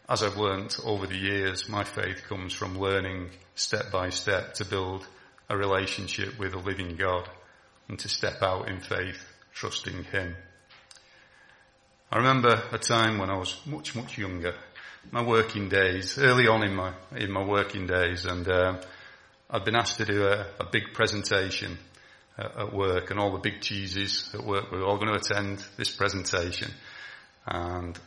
as 0.09 0.23
I've 0.23 0.35
learnt 0.35 0.77
over 0.83 1.07
the 1.07 1.17
years, 1.17 1.69
my 1.69 1.85
faith 1.85 2.23
comes 2.27 2.53
from 2.53 2.77
learning 2.77 3.29
step 3.55 3.91
by 3.91 4.09
step 4.09 4.55
to 4.55 4.65
build 4.65 5.07
a 5.49 5.55
relationship 5.55 6.37
with 6.37 6.53
a 6.53 6.59
living 6.59 6.97
God 6.97 7.29
and 7.87 7.97
to 7.99 8.09
step 8.09 8.41
out 8.41 8.69
in 8.69 8.81
faith, 8.81 9.23
trusting 9.53 10.03
Him. 10.05 10.35
I 12.11 12.17
remember 12.17 12.61
a 12.73 12.77
time 12.77 13.19
when 13.19 13.29
I 13.29 13.37
was 13.37 13.57
much, 13.65 13.95
much 13.95 14.17
younger, 14.17 14.53
my 15.11 15.23
working 15.23 15.69
days, 15.69 16.17
early 16.17 16.47
on 16.47 16.63
in 16.63 16.75
my, 16.75 16.93
in 17.15 17.31
my 17.31 17.45
working 17.45 17.87
days, 17.87 18.25
and 18.25 18.45
uh, 18.49 18.81
I'd 19.49 19.63
been 19.63 19.75
asked 19.77 19.97
to 19.97 20.05
do 20.05 20.25
a, 20.25 20.45
a 20.59 20.65
big 20.69 20.93
presentation 20.93 21.77
at, 22.38 22.73
work, 22.73 23.11
and 23.11 23.19
all 23.19 23.31
the 23.31 23.39
big 23.39 23.61
cheeses 23.61 24.29
at 24.33 24.43
work 24.43 24.71
were 24.71 24.83
all 24.83 24.97
going 24.97 25.11
to 25.11 25.19
attend 25.19 25.63
this 25.77 25.91
presentation. 25.91 26.71
And 27.45 27.97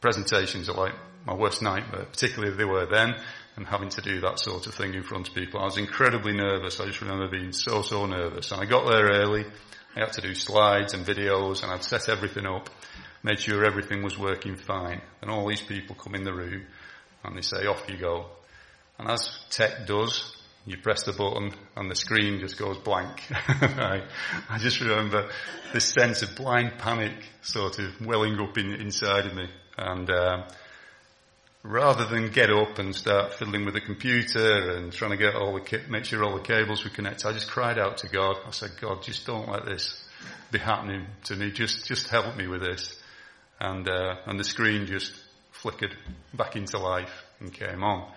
presentations 0.00 0.68
are 0.68 0.76
like 0.76 0.94
my 1.26 1.34
worst 1.34 1.62
nightmare, 1.62 2.04
particularly 2.04 2.56
they 2.56 2.64
were 2.64 2.86
then, 2.86 3.14
and 3.56 3.66
having 3.66 3.88
to 3.90 4.00
do 4.00 4.20
that 4.20 4.38
sort 4.38 4.66
of 4.66 4.74
thing 4.74 4.94
in 4.94 5.02
front 5.02 5.28
of 5.28 5.34
people. 5.34 5.60
I 5.60 5.64
was 5.64 5.78
incredibly 5.78 6.32
nervous. 6.32 6.80
I 6.80 6.86
just 6.86 7.00
remember 7.00 7.28
being 7.28 7.52
so, 7.52 7.82
so 7.82 8.06
nervous. 8.06 8.52
And 8.52 8.60
I 8.60 8.64
got 8.64 8.88
there 8.88 9.06
early. 9.06 9.44
I 9.96 10.00
had 10.00 10.12
to 10.12 10.20
do 10.20 10.34
slides 10.34 10.94
and 10.94 11.04
videos, 11.04 11.62
and 11.62 11.72
I'd 11.72 11.82
set 11.82 12.08
everything 12.08 12.46
up, 12.46 12.70
made 13.22 13.40
sure 13.40 13.64
everything 13.64 14.02
was 14.02 14.16
working 14.16 14.56
fine. 14.56 15.00
And 15.20 15.30
all 15.30 15.46
these 15.48 15.60
people 15.60 15.96
come 15.96 16.14
in 16.14 16.22
the 16.22 16.32
room, 16.32 16.66
and 17.24 17.36
they 17.36 17.42
say, 17.42 17.66
off 17.66 17.84
you 17.88 17.96
go. 17.96 18.26
And 18.98 19.10
as 19.10 19.36
tech 19.50 19.86
does, 19.86 20.36
you 20.70 20.76
press 20.78 21.04
the 21.04 21.12
button 21.12 21.52
and 21.76 21.90
the 21.90 21.94
screen 21.94 22.40
just 22.40 22.58
goes 22.58 22.78
blank. 22.78 23.22
I, 23.30 24.02
I, 24.48 24.58
just 24.58 24.80
remember 24.80 25.28
this 25.72 25.88
sense 25.88 26.22
of 26.22 26.34
blind 26.36 26.78
panic 26.78 27.12
sort 27.42 27.78
of 27.78 28.04
welling 28.04 28.38
up 28.40 28.56
in, 28.58 28.72
inside 28.72 29.26
of 29.26 29.34
me. 29.34 29.48
And 29.76 30.10
um, 30.10 30.44
rather 31.62 32.04
than 32.06 32.30
get 32.30 32.50
up 32.50 32.78
and 32.78 32.94
start 32.94 33.34
fiddling 33.34 33.64
with 33.64 33.74
the 33.74 33.80
computer 33.80 34.76
and 34.76 34.92
trying 34.92 35.12
to 35.12 35.16
get 35.16 35.34
all 35.34 35.54
the 35.54 35.80
make 35.88 36.04
sure 36.04 36.24
all 36.24 36.36
the 36.36 36.42
cables 36.42 36.84
were 36.84 36.90
connected, 36.90 37.26
I 37.26 37.32
just 37.32 37.48
cried 37.48 37.78
out 37.78 37.98
to 37.98 38.08
God. 38.08 38.36
I 38.46 38.50
said, 38.50 38.70
God, 38.80 39.02
just 39.02 39.26
don't 39.26 39.48
let 39.48 39.64
this 39.64 40.02
be 40.50 40.58
happening 40.58 41.06
to 41.24 41.36
me. 41.36 41.50
Just 41.50 41.86
just 41.86 42.08
help 42.08 42.36
me 42.36 42.46
with 42.46 42.62
this. 42.62 43.00
And 43.60 43.88
uh, 43.88 44.16
and 44.26 44.38
the 44.38 44.44
screen 44.44 44.86
just 44.86 45.12
flickered 45.52 45.96
back 46.32 46.56
into 46.56 46.78
life 46.78 47.24
and 47.40 47.52
came 47.52 47.82
on. 47.82 48.10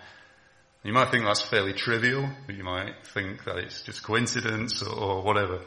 You 0.84 0.92
might 0.92 1.10
think 1.10 1.24
that's 1.24 1.42
fairly 1.42 1.72
trivial, 1.72 2.28
but 2.46 2.56
you 2.56 2.64
might 2.64 3.06
think 3.06 3.44
that 3.44 3.56
it's 3.58 3.82
just 3.82 4.02
coincidence 4.02 4.82
or, 4.82 4.98
or 4.98 5.22
whatever. 5.22 5.60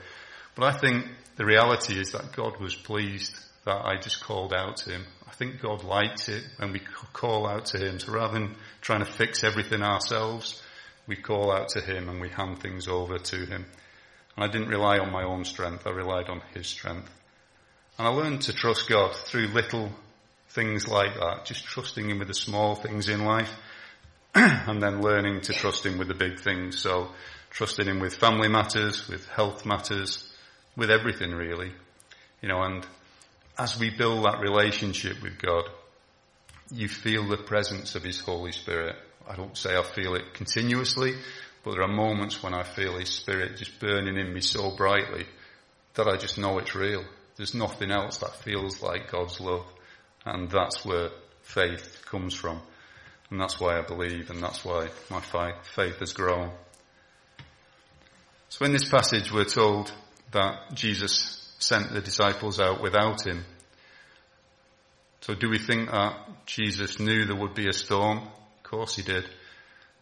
But 0.55 0.75
I 0.75 0.77
think 0.77 1.05
the 1.38 1.45
reality 1.45 1.98
is 2.00 2.12
that 2.12 2.34
God 2.34 2.60
was 2.60 2.75
pleased 2.75 3.38
that 3.65 3.86
I 3.86 3.98
just 4.00 4.22
called 4.22 4.53
out 4.53 4.77
to 4.77 4.91
him. 4.91 5.05
I 5.27 5.31
think 5.31 5.62
God 5.62 5.84
liked 5.84 6.29
it 6.29 6.43
when 6.57 6.72
we 6.72 6.81
call 7.13 7.48
out 7.48 7.65
to 7.67 7.77
him. 7.77 8.00
So 8.00 8.13
rather 8.13 8.34
than 8.34 8.55
trying 8.81 9.03
to 9.03 9.12
fix 9.12 9.43
everything 9.43 9.81
ourselves, 9.81 10.62
we 11.07 11.15
call 11.15 11.51
out 11.51 11.69
to 11.69 11.81
him 11.81 12.10
and 12.10 12.22
we 12.22 12.29
hand 12.29 12.62
things 12.62 12.88
over 12.88 13.17
to 13.17 13.38
him. 13.38 13.65
And 14.36 14.45
I 14.45 14.48
didn't 14.48 14.69
rely 14.69 14.98
on 14.98 15.12
my 15.12 15.24
own 15.24 15.45
strength, 15.45 15.88
I 15.88 15.91
relied 15.91 16.29
on 16.29 16.41
his 16.53 16.67
strength. 16.67 17.10
And 17.98 18.07
I 18.07 18.12
learned 18.12 18.41
to 18.43 18.53
trust 18.53 18.89
God 18.89 19.15
through 19.15 19.48
little 19.48 19.91
things 20.50 20.88
like 20.88 21.15
that, 21.15 21.45
just 21.45 21.65
trusting 21.65 22.10
him 22.10 22.19
with 22.19 22.27
the 22.27 22.34
small 22.34 22.75
things 22.75 23.07
in 23.10 23.24
life. 23.25 23.51
and 24.68 24.84
then 24.84 25.01
learning 25.01 25.39
to 25.39 25.54
trust 25.54 25.86
him 25.86 25.98
with 25.98 26.10
the 26.10 26.13
big 26.13 26.42
things. 26.42 26.80
So 26.80 27.10
trusting 27.51 27.88
him 27.88 28.00
with 28.00 28.15
family 28.15 28.50
matters, 28.50 29.08
with 29.08 29.25
health 29.27 29.65
matters, 29.65 30.30
with 30.75 30.92
everything 30.92 31.32
really. 31.32 31.72
You 32.42 32.50
know, 32.50 32.62
and 32.62 32.86
as 33.58 33.80
we 33.80 33.92
build 33.92 34.25
that 34.25 34.42
relationship 34.42 35.24
with 35.24 35.39
God, 35.42 35.70
you 36.70 36.89
feel 36.89 37.30
the 37.30 37.38
presence 37.38 37.96
of 37.96 38.04
his 38.04 38.20
Holy 38.20 38.51
Spirit. 38.51 38.98
I 39.25 39.38
don't 39.38 39.58
say 39.58 39.77
I 39.77 39.84
feel 39.84 40.15
it 40.15 40.34
continuously, 40.34 41.13
but 41.63 41.72
there 41.72 41.84
are 41.84 41.88
moments 41.88 42.44
when 42.44 42.54
I 42.54 42.63
feel 42.63 43.00
his 43.00 43.10
spirit 43.10 43.56
just 43.56 43.80
burning 43.80 44.18
in 44.18 44.34
me 44.34 44.42
so 44.42 44.75
brightly 44.75 45.25
that 45.94 46.10
I 46.10 46.18
just 46.18 46.38
know 46.38 46.60
it's 46.60 46.75
real. 46.75 47.06
There's 47.38 47.54
nothing 47.54 47.89
else 47.89 48.18
that 48.18 48.36
feels 48.36 48.82
like 48.82 49.12
God's 49.12 49.39
love. 49.39 49.65
And 50.25 50.50
that's 50.50 50.84
where 50.84 51.12
faith 51.42 52.01
comes 52.06 52.34
from. 52.34 52.62
And 53.36 53.42
that's 53.42 53.60
why 53.60 53.77
I 53.77 53.82
believe, 53.82 54.30
and 54.30 54.42
that's 54.42 54.63
why 54.63 54.88
my 55.10 55.20
faith 55.20 56.00
has 56.00 56.13
grown. 56.13 56.51
So 58.48 58.63
in 58.63 58.72
this 58.72 58.88
passage 58.88 59.30
we're 59.30 59.44
told 59.44 59.92
that 60.32 60.74
Jesus 60.74 61.54
sent 61.60 61.92
the 61.92 62.00
disciples 62.00 62.62
out 62.62 62.82
without 62.82 63.27
him. 63.27 63.44
So 65.20 65.36
do 65.36 65.50
we 65.50 65.58
think 65.58 65.92
that 65.92 66.18
Jesus 66.46 66.98
knew 66.98 67.25
there 67.25 67.36
would 67.36 67.56
be 67.56 67.68
a 67.68 67.74
storm? 67.74 68.20
Of 68.20 68.63
course 68.63 68.96
he 68.96 69.01
did. 69.01 69.25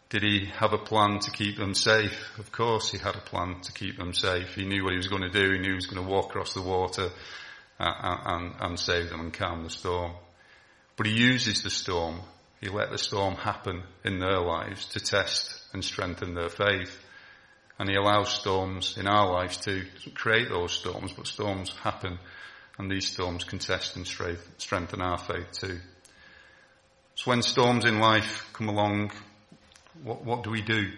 Did 0.10 0.22
he 0.22 0.52
have 0.60 0.74
a 0.74 0.78
plan 0.78 1.18
to 1.22 1.32
keep 1.32 1.58
them 1.58 1.74
safe? 1.74 2.38
Of 2.38 2.52
course 2.52 2.92
he 2.92 3.00
had 3.00 3.16
a 3.16 3.22
plan 3.22 3.62
to 3.62 3.72
keep 3.72 3.98
them 3.98 4.14
safe. 4.14 4.54
He 4.54 4.64
knew 4.64 4.84
what 4.84 4.92
he 4.92 4.98
was 4.98 5.08
going 5.08 5.24
to 5.24 5.30
do. 5.30 5.54
He 5.54 5.58
knew 5.58 5.70
he 5.70 5.74
was 5.74 5.88
going 5.88 6.06
to 6.06 6.14
walk 6.14 6.26
across 6.26 6.54
the 6.54 6.62
water 6.62 7.10
uh, 7.80 7.94
and, 8.26 8.54
and 8.60 8.80
save 8.80 9.10
them 9.10 9.22
and 9.22 9.34
calm 9.34 9.64
the 9.64 9.72
storm. 9.72 10.12
But 10.98 11.08
he 11.08 11.14
uses 11.14 11.64
the 11.64 11.72
storm 11.72 12.22
he 12.64 12.70
let 12.70 12.92
the 12.92 12.98
storm 12.98 13.36
happen 13.36 13.84
in 14.06 14.20
their 14.20 14.40
lives 14.40 14.86
to 14.94 15.02
test 15.02 15.54
and 15.74 15.84
strengthen 15.84 16.34
their 16.34 16.48
faith. 16.48 16.98
And 17.78 17.90
He 17.90 17.96
allows 17.96 18.30
storms 18.30 18.98
in 18.98 19.06
our 19.06 19.30
lives 19.30 19.58
to 19.66 19.84
create 20.16 20.48
those 20.48 20.72
storms, 20.72 21.12
but 21.12 21.28
storms 21.28 21.72
happen 21.84 22.18
and 22.78 22.90
these 22.90 23.12
storms 23.12 23.44
can 23.44 23.60
test 23.60 23.98
and 23.98 24.08
strengthen 24.08 25.02
our 25.02 25.18
faith 25.18 25.52
too. 25.52 25.78
So 27.16 27.32
when 27.32 27.42
storms 27.42 27.84
in 27.84 28.00
life 28.00 28.50
come 28.54 28.70
along, 28.70 29.12
what, 30.02 30.24
what 30.24 30.44
do 30.44 30.50
we 30.50 30.62
do? 30.62 30.90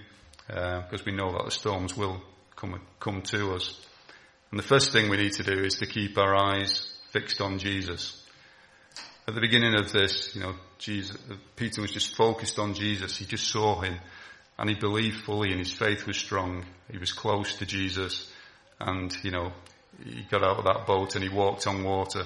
Uh, 0.47 0.81
because 0.81 1.03
we 1.03 1.13
know 1.13 1.31
that 1.31 1.45
the 1.45 1.51
storms 1.51 1.97
will 1.97 2.21
come, 2.55 2.79
come 2.99 3.23
to 3.23 3.55
us. 3.55 3.81
And 4.51 4.59
the 4.59 4.63
first 4.63 4.91
thing 4.91 5.09
we 5.09 5.17
need 5.17 5.33
to 5.33 5.43
do 5.43 5.63
is 5.63 5.79
to 5.79 5.87
keep 5.87 6.15
our 6.19 6.35
eyes 6.35 6.93
fixed 7.09 7.41
on 7.41 7.57
Jesus. 7.57 8.23
At 9.27 9.33
the 9.33 9.41
beginning 9.41 9.73
of 9.73 9.91
this, 9.91 10.35
you 10.35 10.41
know, 10.41 10.53
Jesus, 10.77 11.17
Peter 11.55 11.81
was 11.81 11.91
just 11.91 12.15
focused 12.15 12.59
on 12.59 12.73
Jesus. 12.73 13.17
He 13.17 13.25
just 13.25 13.47
saw 13.47 13.81
him 13.81 13.97
and 14.57 14.69
he 14.69 14.75
believed 14.75 15.23
fully 15.23 15.51
and 15.51 15.59
his 15.59 15.71
faith 15.71 16.05
was 16.05 16.17
strong. 16.17 16.65
He 16.91 16.97
was 16.97 17.11
close 17.11 17.55
to 17.57 17.65
Jesus 17.65 18.31
and, 18.79 19.15
you 19.23 19.31
know, 19.31 19.51
he 20.03 20.23
got 20.29 20.43
out 20.43 20.57
of 20.57 20.65
that 20.65 20.85
boat 20.85 21.15
and 21.15 21.23
he 21.23 21.29
walked 21.29 21.67
on 21.67 21.83
water. 21.83 22.25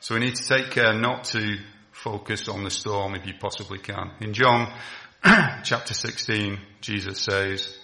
So 0.00 0.14
we 0.14 0.20
need 0.20 0.36
to 0.36 0.46
take 0.46 0.70
care 0.70 0.92
not 0.92 1.24
to 1.24 1.58
focus 1.92 2.48
on 2.48 2.64
the 2.64 2.70
storm 2.70 3.14
if 3.14 3.26
you 3.26 3.34
possibly 3.40 3.78
can. 3.78 4.10
In 4.20 4.32
John 4.32 4.72
chapter 5.64 5.94
16, 5.94 6.58
Jesus 6.80 7.20
says, 7.20 7.76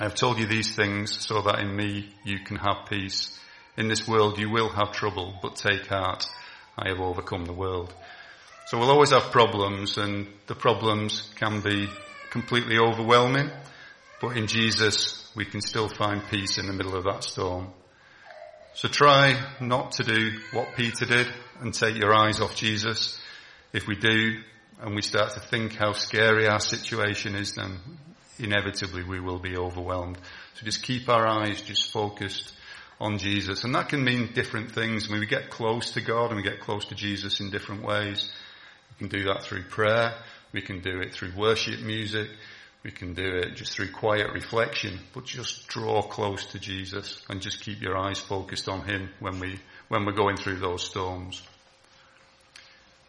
I 0.00 0.04
have 0.04 0.14
told 0.14 0.38
you 0.38 0.46
these 0.46 0.74
things 0.74 1.24
so 1.26 1.42
that 1.42 1.60
in 1.60 1.76
me 1.76 2.14
you 2.24 2.40
can 2.40 2.56
have 2.56 2.86
peace. 2.88 3.38
In 3.76 3.88
this 3.88 4.08
world 4.08 4.38
you 4.38 4.50
will 4.50 4.70
have 4.70 4.92
trouble, 4.92 5.34
but 5.42 5.56
take 5.56 5.86
heart. 5.86 6.26
I 6.76 6.88
have 6.88 7.00
overcome 7.00 7.44
the 7.44 7.52
world. 7.52 7.94
So 8.66 8.78
we'll 8.78 8.90
always 8.90 9.10
have 9.10 9.30
problems 9.30 9.98
and 9.98 10.26
the 10.46 10.54
problems 10.54 11.30
can 11.36 11.60
be 11.60 11.88
completely 12.30 12.78
overwhelming, 12.78 13.50
but 14.20 14.36
in 14.36 14.46
Jesus 14.46 15.30
we 15.34 15.44
can 15.44 15.60
still 15.60 15.88
find 15.88 16.22
peace 16.30 16.58
in 16.58 16.66
the 16.66 16.72
middle 16.72 16.96
of 16.96 17.04
that 17.04 17.24
storm. 17.24 17.72
So 18.74 18.88
try 18.88 19.38
not 19.60 19.92
to 19.92 20.04
do 20.04 20.38
what 20.52 20.74
Peter 20.76 21.04
did 21.04 21.26
and 21.60 21.74
take 21.74 21.96
your 21.96 22.14
eyes 22.14 22.40
off 22.40 22.56
Jesus. 22.56 23.20
If 23.72 23.86
we 23.86 23.96
do 23.96 24.40
and 24.80 24.94
we 24.94 25.02
start 25.02 25.34
to 25.34 25.40
think 25.40 25.74
how 25.74 25.92
scary 25.92 26.48
our 26.48 26.60
situation 26.60 27.34
is, 27.34 27.54
then 27.54 27.78
inevitably 28.38 29.04
we 29.04 29.20
will 29.20 29.38
be 29.38 29.56
overwhelmed. 29.56 30.18
So 30.54 30.64
just 30.64 30.82
keep 30.82 31.08
our 31.08 31.26
eyes 31.26 31.60
just 31.60 31.92
focused 31.92 32.52
on 33.00 33.18
Jesus. 33.18 33.64
And 33.64 33.74
that 33.74 33.88
can 33.88 34.02
mean 34.04 34.32
different 34.32 34.72
things. 34.72 35.08
I 35.08 35.12
mean, 35.12 35.20
we 35.20 35.26
get 35.26 35.50
close 35.50 35.92
to 35.92 36.00
God 36.00 36.28
and 36.28 36.36
we 36.36 36.42
get 36.42 36.60
close 36.60 36.86
to 36.86 36.94
Jesus 36.94 37.40
in 37.40 37.50
different 37.50 37.82
ways. 37.82 38.30
We 39.02 39.08
can 39.08 39.18
do 39.18 39.24
that 39.32 39.42
through 39.42 39.64
prayer. 39.64 40.14
We 40.52 40.62
can 40.62 40.80
do 40.80 41.00
it 41.00 41.12
through 41.12 41.32
worship 41.36 41.80
music. 41.80 42.28
We 42.84 42.92
can 42.92 43.14
do 43.14 43.24
it 43.24 43.56
just 43.56 43.72
through 43.72 43.90
quiet 43.90 44.32
reflection, 44.32 45.00
but 45.12 45.24
just 45.24 45.66
draw 45.66 46.02
close 46.02 46.46
to 46.52 46.60
Jesus 46.60 47.20
and 47.28 47.40
just 47.40 47.62
keep 47.62 47.82
your 47.82 47.98
eyes 47.98 48.20
focused 48.20 48.68
on 48.68 48.84
Him 48.84 49.08
when 49.18 49.40
we, 49.40 49.58
when 49.88 50.04
we're 50.04 50.12
going 50.12 50.36
through 50.36 50.60
those 50.60 50.84
storms. 50.84 51.42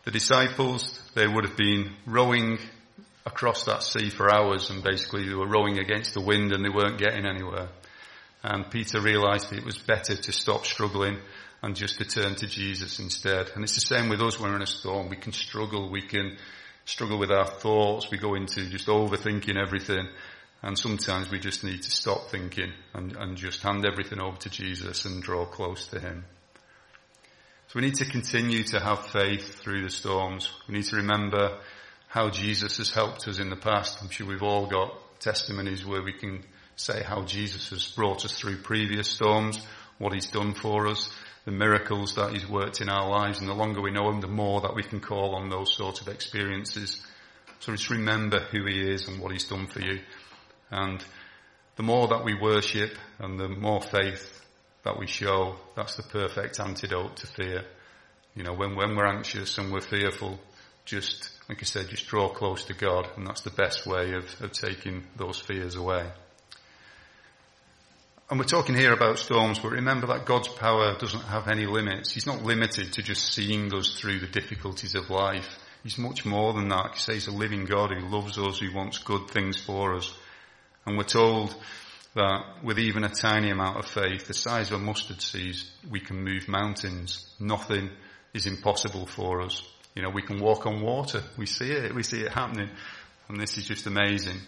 The 0.05 0.09
disciples, 0.09 1.00
they 1.13 1.27
would 1.27 1.45
have 1.45 1.57
been 1.57 1.93
rowing 2.07 2.57
across 3.23 3.65
that 3.65 3.83
sea 3.83 4.09
for 4.09 4.33
hours 4.33 4.71
and 4.71 4.83
basically 4.83 5.29
they 5.29 5.35
were 5.35 5.47
rowing 5.47 5.77
against 5.77 6.15
the 6.15 6.21
wind 6.21 6.53
and 6.53 6.65
they 6.65 6.69
weren't 6.69 6.97
getting 6.97 7.27
anywhere. 7.27 7.69
And 8.41 8.69
Peter 8.71 9.00
realized 9.00 9.53
it 9.53 9.63
was 9.63 9.77
better 9.77 10.15
to 10.15 10.31
stop 10.31 10.65
struggling 10.65 11.19
and 11.63 11.77
just 11.77 11.98
to 11.98 12.05
turn 12.05 12.36
to 12.36 12.46
Jesus 12.46 13.00
instead. 13.00 13.50
And 13.55 13.63
it's 13.63 13.75
the 13.75 13.96
same 13.96 14.10
with 14.10 14.22
us 14.22 14.38
when 14.38 14.51
we're 14.51 14.58
in 14.58 14.63
a 14.63 14.67
storm. 14.67 15.10
We 15.10 15.15
can 15.15 15.32
struggle. 15.32 15.89
We 15.89 16.01
can 16.01 16.38
struggle 16.84 17.17
with 17.17 17.32
our 17.32 17.48
thoughts. 17.48 18.12
We 18.12 18.17
go 18.17 18.36
into 18.36 18.70
just 18.70 18.88
overthinking 18.88 19.55
everything. 19.55 20.10
And 20.62 20.77
sometimes 20.77 21.32
we 21.32 21.39
just 21.39 21.63
need 21.63 21.82
to 21.82 21.89
stop 21.89 22.29
thinking 22.29 22.74
and, 22.93 23.15
and 23.15 23.38
just 23.38 23.62
hand 23.62 23.86
everything 23.86 24.20
over 24.20 24.38
to 24.39 24.50
Jesus 24.50 25.05
and 25.05 25.24
draw 25.24 25.46
close 25.46 25.88
to 25.88 26.01
Him. 26.01 26.25
So 27.67 27.79
we 27.79 27.86
need 27.86 27.96
to 27.96 28.05
continue 28.05 28.63
to 28.65 28.82
have 28.82 29.08
faith 29.08 29.62
through 29.62 29.84
the 29.84 29.89
storms. 29.89 30.50
We 30.67 30.75
need 30.75 30.86
to 30.86 30.98
remember 30.98 31.60
how 32.08 32.29
Jesus 32.29 32.77
has 32.77 32.91
helped 32.91 33.25
us 33.29 33.39
in 33.39 33.50
the 33.50 33.55
past. 33.55 34.00
I'm 34.01 34.10
sure 34.10 34.27
we've 34.27 34.43
all 34.43 34.67
got 34.67 35.20
testimonies 35.22 35.86
where 35.86 36.03
we 36.03 36.13
can 36.13 36.43
say 36.75 37.03
how 37.03 37.24
Jesus 37.24 37.70
has 37.70 37.88
brought 37.88 38.25
us 38.25 38.38
through 38.38 38.58
previous 38.58 39.08
storms, 39.08 39.65
what 40.03 40.13
he's 40.13 40.27
done 40.27 40.53
for 40.53 40.88
us, 40.88 41.10
the 41.45 41.51
miracles 41.51 42.15
that 42.15 42.33
he's 42.33 42.48
worked 42.48 42.81
in 42.81 42.89
our 42.89 43.10
lives, 43.10 43.39
and 43.39 43.48
the 43.48 43.53
longer 43.53 43.81
we 43.81 43.91
know 43.91 44.10
him, 44.10 44.19
the 44.22 44.27
more 44.27 44.62
that 44.62 44.75
we 44.75 44.83
can 44.83 45.00
call 45.00 45.36
on 45.36 45.50
those 45.50 45.75
sorts 45.75 46.01
of 46.01 46.10
experiences. 46.10 47.01
So 47.60 47.72
just 47.72 47.89
remember 47.89 48.39
who 48.39 48.65
he 48.65 48.91
is 48.91 49.07
and 49.07 49.22
what 49.22 49.31
he's 49.31 49.48
done 49.48 49.67
for 49.67 49.79
you. 49.79 50.01
And 50.69 51.03
the 51.77 51.83
more 51.83 52.10
that 52.10 52.25
we 52.25 52.33
worship 52.36 52.98
and 53.19 53.39
the 53.39 53.48
more 53.48 53.81
faith 53.81 54.41
that 54.83 55.00
we 55.00 55.07
show, 55.07 55.55
that's 55.75 55.95
the 55.95 56.03
perfect 56.03 56.60
antidote 56.60 57.15
to 57.17 57.27
fear. 57.27 57.63
You 58.36 58.43
know, 58.43 58.53
when, 58.53 58.75
when 58.75 58.95
we're 58.95 59.05
anxious 59.05 59.57
and 59.57 59.72
we're 59.72 59.81
fearful, 59.81 60.39
just, 60.86 61.29
like 61.48 61.60
I 61.62 61.65
said, 61.65 61.88
just 61.88 62.07
draw 62.07 62.29
close 62.29 62.65
to 62.65 62.74
God 62.74 63.07
and 63.15 63.25
that's 63.25 63.41
the 63.41 63.51
best 63.51 63.86
way 63.86 64.13
of, 64.13 64.25
of 64.41 64.51
taking 64.51 65.03
those 65.15 65.39
fears 65.39 65.75
away. 65.75 66.10
And 68.30 68.39
we're 68.39 68.46
talking 68.46 68.75
here 68.75 68.94
about 68.94 69.20
storms, 69.20 69.60
but 69.60 69.74
remember 69.74 70.08
that 70.08 70.25
God's 70.25 70.48
power 70.48 70.96
doesn't 70.98 71.24
have 71.25 71.50
any 71.50 71.65
limits. 71.65 72.13
He's 72.13 72.25
not 72.25 72.42
limited 72.42 72.94
to 72.94 73.03
just 73.03 73.34
seeing 73.34 73.74
us 73.74 74.00
through 74.00 74.20
the 74.20 74.27
difficulties 74.27 74.96
of 74.96 75.10
life. 75.10 75.60
He's 75.84 75.98
much 75.98 76.25
more 76.25 76.53
than 76.53 76.70
that. 76.70 76.92
He 76.94 77.00
says 77.00 77.15
he's 77.15 77.27
a 77.27 77.32
living 77.32 77.65
God 77.65 77.92
who 77.92 78.08
loves 78.08 78.38
us, 78.38 78.60
who 78.60 78.74
wants 78.74 79.00
good 79.00 79.27
things 79.27 79.58
for 79.58 79.96
us. 79.96 80.15
And 80.86 80.98
we're 80.98 81.03
told 81.03 81.53
that 82.15 82.63
with 82.63 82.80
even 82.80 83.03
a 83.03 83.10
tiny 83.10 83.50
amount 83.50 83.80
of 83.80 83.86
faith, 83.86 84.25
the 84.27 84.34
size 84.34 84.72
of 84.72 84.80
a 84.80 84.84
mustard 84.84 85.22
seed, 85.22 85.56
we 85.92 86.00
can 86.00 86.24
move 86.24 86.48
mountains. 86.48 87.30
Nothing 87.39 87.89
is 88.34 88.48
impossible 88.48 89.06
for 89.06 89.42
us. 89.42 89.62
You 89.96 90.01
know, 90.01 90.10
we 90.10 90.22
can 90.22 90.39
walk 90.39 90.65
on 90.65 90.82
water. 90.82 91.22
We 91.38 91.46
see 91.46 91.72
it. 91.72 91.94
We 91.94 92.03
see 92.03 92.22
it 92.22 92.32
happening. 92.32 92.70
And 93.27 93.39
this 93.39 93.58
is 93.58 93.65
just 93.65 93.86
amazing. 93.86 94.39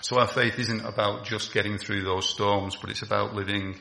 So 0.00 0.18
our 0.18 0.26
faith 0.26 0.58
isn't 0.58 0.84
about 0.84 1.24
just 1.24 1.52
getting 1.52 1.78
through 1.78 2.02
those 2.02 2.28
storms, 2.28 2.76
but 2.76 2.90
it's 2.90 3.02
about 3.02 3.34
living 3.34 3.76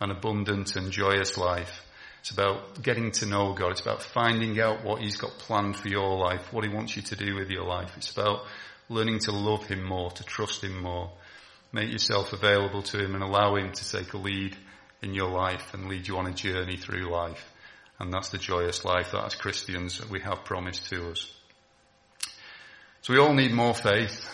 an 0.00 0.10
abundant 0.10 0.76
and 0.76 0.90
joyous 0.90 1.36
life. 1.36 1.84
It's 2.20 2.30
about 2.30 2.82
getting 2.82 3.12
to 3.12 3.26
know 3.26 3.52
God. 3.52 3.72
It's 3.72 3.80
about 3.80 4.02
finding 4.02 4.60
out 4.60 4.84
what 4.84 5.00
He's 5.00 5.16
got 5.16 5.38
planned 5.38 5.76
for 5.76 5.88
your 5.88 6.16
life, 6.18 6.52
what 6.52 6.64
He 6.64 6.70
wants 6.70 6.96
you 6.96 7.02
to 7.02 7.16
do 7.16 7.36
with 7.36 7.48
your 7.48 7.64
life. 7.64 7.92
It's 7.96 8.10
about 8.10 8.44
learning 8.88 9.20
to 9.20 9.32
love 9.32 9.66
Him 9.66 9.84
more, 9.84 10.10
to 10.10 10.24
trust 10.24 10.64
Him 10.64 10.82
more. 10.82 11.12
Make 11.72 11.92
yourself 11.92 12.32
available 12.32 12.82
to 12.82 12.98
Him 12.98 13.14
and 13.14 13.22
allow 13.22 13.56
Him 13.56 13.72
to 13.72 13.90
take 13.90 14.12
a 14.14 14.18
lead 14.18 14.56
in 15.02 15.14
your 15.14 15.30
life 15.30 15.74
and 15.74 15.88
lead 15.88 16.08
you 16.08 16.16
on 16.16 16.26
a 16.26 16.32
journey 16.32 16.76
through 16.76 17.10
life. 17.10 17.52
And 18.00 18.12
that's 18.12 18.30
the 18.30 18.38
joyous 18.38 18.84
life 18.84 19.12
that 19.12 19.24
as 19.24 19.34
Christians 19.34 20.04
we 20.08 20.20
have 20.20 20.44
promised 20.44 20.88
to 20.90 21.10
us. 21.10 21.32
So 23.02 23.12
we 23.12 23.20
all 23.20 23.34
need 23.34 23.52
more 23.52 23.74
faith, 23.74 24.28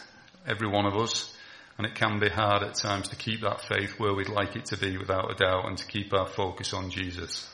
every 0.47 0.69
one 0.69 0.87
of 0.87 0.97
us. 0.97 1.33
And 1.77 1.87
it 1.87 1.97
can 1.97 2.21
be 2.21 2.29
hard 2.29 2.63
at 2.63 2.75
times 2.75 3.09
to 3.09 3.17
keep 3.17 3.41
that 3.41 3.63
faith 3.63 3.99
where 3.99 4.15
we'd 4.15 4.29
like 4.29 4.55
it 4.55 4.67
to 4.67 4.77
be 4.77 4.97
without 4.97 5.31
a 5.31 5.35
doubt 5.35 5.67
and 5.67 5.77
to 5.77 5.87
keep 5.87 6.15
our 6.15 6.27
focus 6.27 6.73
on 6.73 6.91
Jesus. 6.91 7.49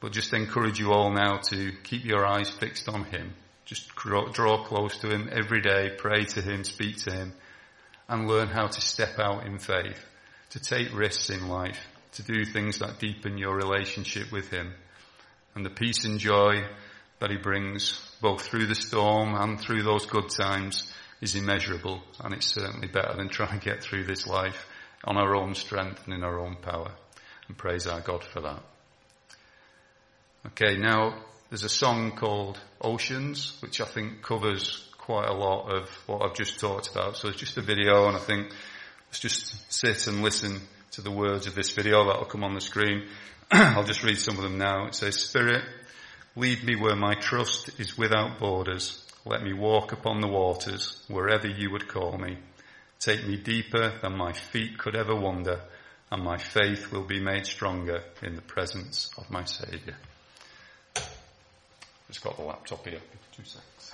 But 0.00 0.12
just 0.12 0.32
encourage 0.32 0.80
you 0.80 0.92
all 0.92 1.12
now 1.12 1.38
to 1.50 1.72
keep 1.84 2.04
your 2.04 2.26
eyes 2.26 2.50
fixed 2.50 2.88
on 2.88 3.04
Him. 3.04 3.34
Just 3.64 3.94
draw 3.94 4.64
close 4.64 4.96
to 4.98 5.08
Him 5.08 5.28
every 5.32 5.60
day, 5.60 5.90
pray 5.96 6.24
to 6.24 6.42
Him, 6.42 6.64
speak 6.64 6.98
to 7.04 7.12
Him, 7.12 7.32
and 8.08 8.28
learn 8.28 8.48
how 8.48 8.66
to 8.66 8.80
step 8.80 9.18
out 9.18 9.46
in 9.46 9.58
faith, 9.58 10.04
to 10.50 10.60
take 10.60 10.96
risks 10.96 11.30
in 11.30 11.48
life, 11.48 11.80
to 12.12 12.22
do 12.22 12.44
things 12.44 12.78
that 12.78 12.98
deepen 12.98 13.38
your 13.38 13.54
relationship 13.54 14.32
with 14.32 14.50
Him. 14.50 14.72
And 15.54 15.64
the 15.64 15.70
peace 15.70 16.04
and 16.04 16.18
joy 16.18 16.64
that 17.20 17.30
He 17.30 17.36
brings, 17.36 18.00
both 18.20 18.42
through 18.42 18.66
the 18.66 18.74
storm 18.74 19.34
and 19.34 19.58
through 19.58 19.82
those 19.82 20.06
good 20.06 20.28
times, 20.28 20.92
is 21.20 21.34
immeasurable 21.34 22.02
and 22.20 22.34
it's 22.34 22.46
certainly 22.46 22.88
better 22.88 23.14
than 23.16 23.28
trying 23.28 23.58
to 23.58 23.64
get 23.64 23.82
through 23.82 24.04
this 24.04 24.26
life 24.26 24.66
on 25.04 25.16
our 25.16 25.34
own 25.34 25.54
strength 25.54 26.04
and 26.04 26.14
in 26.14 26.22
our 26.22 26.38
own 26.38 26.56
power. 26.56 26.92
And 27.48 27.56
praise 27.56 27.86
our 27.86 28.00
God 28.00 28.24
for 28.24 28.40
that. 28.40 28.62
Okay, 30.48 30.76
now 30.76 31.14
there's 31.48 31.64
a 31.64 31.68
song 31.68 32.12
called 32.12 32.58
Oceans, 32.80 33.56
which 33.60 33.80
I 33.80 33.84
think 33.84 34.22
covers 34.22 34.88
quite 34.98 35.28
a 35.28 35.34
lot 35.34 35.68
of 35.68 35.88
what 36.06 36.22
I've 36.22 36.36
just 36.36 36.58
talked 36.58 36.90
about. 36.90 37.16
So 37.16 37.28
it's 37.28 37.38
just 37.38 37.56
a 37.56 37.62
video 37.62 38.08
and 38.08 38.16
I 38.16 38.20
think 38.20 38.52
let's 39.08 39.20
just 39.20 39.72
sit 39.72 40.06
and 40.08 40.22
listen 40.22 40.60
to 40.92 41.02
the 41.02 41.10
words 41.10 41.46
of 41.46 41.54
this 41.54 41.70
video 41.70 42.06
that'll 42.06 42.24
come 42.24 42.42
on 42.42 42.54
the 42.54 42.60
screen. 42.60 43.06
I'll 43.52 43.84
just 43.84 44.02
read 44.02 44.18
some 44.18 44.36
of 44.36 44.42
them 44.42 44.58
now. 44.58 44.86
It 44.86 44.94
says, 44.94 45.16
Spirit, 45.22 45.62
lead 46.34 46.64
me 46.64 46.74
where 46.74 46.96
my 46.96 47.14
trust 47.14 47.78
is 47.78 47.96
without 47.96 48.40
borders. 48.40 49.05
Let 49.28 49.42
me 49.42 49.52
walk 49.52 49.90
upon 49.90 50.20
the 50.20 50.28
waters 50.28 51.02
wherever 51.08 51.48
you 51.48 51.72
would 51.72 51.88
call 51.88 52.16
me. 52.16 52.38
Take 53.00 53.26
me 53.26 53.36
deeper 53.36 53.92
than 54.00 54.16
my 54.16 54.32
feet 54.32 54.78
could 54.78 54.94
ever 54.94 55.16
wander, 55.16 55.62
and 56.12 56.22
my 56.22 56.38
faith 56.38 56.92
will 56.92 57.02
be 57.02 57.18
made 57.18 57.44
stronger 57.44 58.04
in 58.22 58.36
the 58.36 58.42
presence 58.42 59.10
of 59.18 59.28
my 59.28 59.42
Saviour. 59.42 59.96
Just 62.06 62.22
got 62.22 62.36
the 62.36 62.44
laptop 62.44 62.86
here. 62.86 63.00
Two 63.36 63.42
seconds. 63.42 63.92